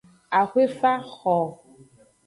Ahoefa 0.39 0.93
xo. 1.15 1.37